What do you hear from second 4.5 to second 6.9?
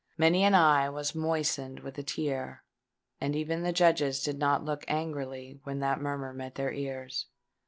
look angrily when that murmur met their